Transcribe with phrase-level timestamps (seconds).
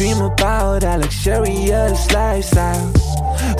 [0.00, 2.86] dream about a luxurious lifestyle.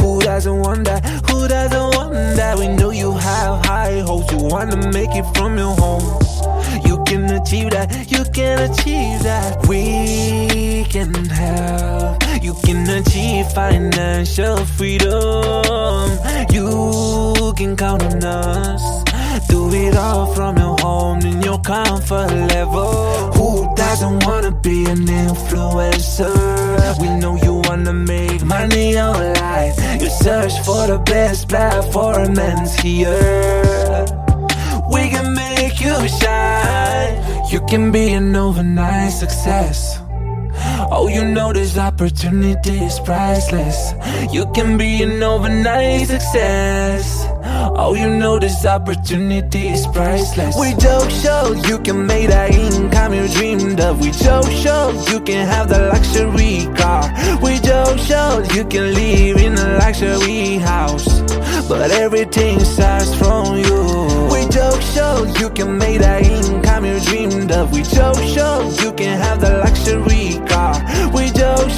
[0.00, 1.04] Who doesn't want that?
[1.28, 2.58] Who doesn't want that?
[2.58, 4.32] We know you have high hopes.
[4.32, 6.06] You wanna make it from your home.
[6.86, 8.10] You can achieve that.
[8.10, 9.66] You can achieve that.
[9.68, 12.22] We can help.
[12.42, 16.08] You can achieve financial freedom.
[16.50, 18.82] You can count on us.
[19.48, 23.32] Do it all from your home in your comfort level.
[23.36, 26.34] Who doesn't wanna be an influencer?
[27.00, 29.72] We know you wanna make money online.
[30.00, 34.04] You search for the best platform and here.
[34.92, 37.14] We can make you shine.
[37.50, 40.00] You can be an overnight success.
[41.02, 43.94] Oh, you know this opportunity is priceless.
[44.30, 47.24] You can be an overnight success.
[47.82, 50.54] Oh, you know this opportunity is priceless.
[50.60, 53.98] We joke show you can make that income you dreamed of.
[54.02, 57.08] We joke show you can have the luxury car.
[57.40, 61.08] We joke show you can live in a luxury house.
[61.66, 64.28] But everything starts from you.
[64.30, 67.72] We joke show you can make that income you dreamed of.
[67.72, 69.49] We joke show you can have the.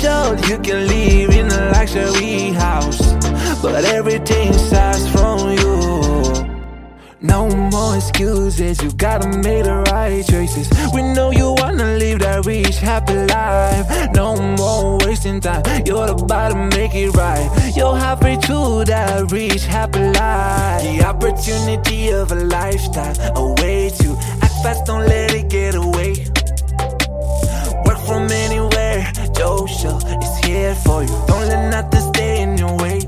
[0.03, 3.13] You can live in a luxury house.
[3.63, 6.49] But everything starts from you.
[7.21, 10.69] No more excuses, you gotta make the right choices.
[10.93, 14.13] We know you wanna live that rich, happy life.
[14.13, 17.49] No more wasting time, you're about to make it right.
[17.77, 20.83] You're halfway to that rich, happy life.
[20.83, 24.17] The opportunity of a lifetime awaits you.
[24.43, 26.27] Act fast, don't let it get away.
[31.03, 31.25] You.
[31.27, 33.01] Don't let nothing stay in your way.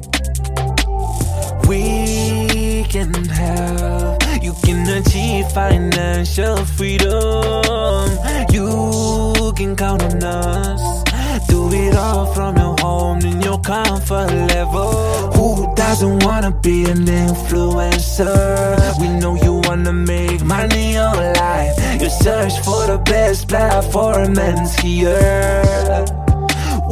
[1.68, 4.22] We can help.
[4.42, 8.10] You can achieve financial freedom.
[8.52, 11.04] You can count on us.
[11.48, 14.92] Do it all from your home in your comfort level.
[15.36, 19.00] Who doesn't wanna be an influencer?
[19.00, 21.72] We know you wanna make money online.
[22.00, 26.04] You search for the best platform and here.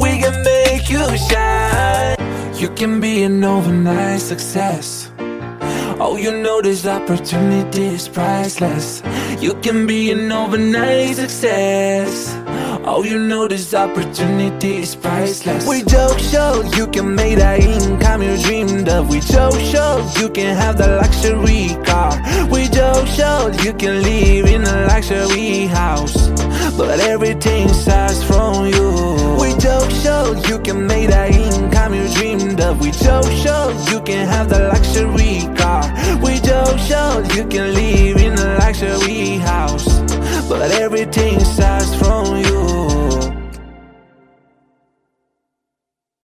[0.01, 0.42] We can
[0.93, 2.17] you shine.
[2.61, 5.11] You can be an overnight success.
[6.05, 9.01] Oh, you know this opportunity is priceless.
[9.39, 12.35] You can be an overnight success.
[12.85, 15.67] Oh, you know this opportunity is priceless.
[15.67, 19.09] We joke show you can make that income you dreamed of.
[19.09, 22.11] We joke show you can have the luxury car.
[22.49, 26.17] We joke show you can live in a luxury house.
[26.77, 28.32] But everything starts from
[34.05, 35.83] can have the luxury car.
[36.21, 39.87] We joke show you can live in a luxury house.
[40.49, 42.52] But everything starts from